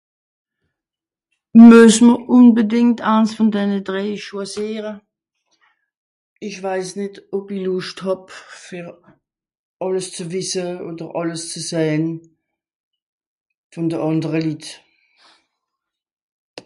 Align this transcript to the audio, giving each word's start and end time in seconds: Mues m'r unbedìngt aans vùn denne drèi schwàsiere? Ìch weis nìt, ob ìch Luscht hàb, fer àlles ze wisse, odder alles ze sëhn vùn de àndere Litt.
Mues 1.67 1.95
m'r 2.05 2.21
unbedìngt 2.37 2.99
aans 3.11 3.31
vùn 3.37 3.49
denne 3.53 3.79
drèi 3.87 4.09
schwàsiere? 4.23 4.93
Ìch 6.47 6.59
weis 6.65 6.87
nìt, 6.99 7.15
ob 7.35 7.45
ìch 7.55 7.63
Luscht 7.65 7.97
hàb, 8.05 8.23
fer 8.65 8.85
àlles 9.83 10.07
ze 10.15 10.23
wisse, 10.31 10.65
odder 10.87 11.09
alles 11.19 11.43
ze 11.51 11.61
sëhn 11.69 12.05
vùn 13.71 13.87
de 13.91 13.97
àndere 14.07 14.39
Litt. 14.47 14.67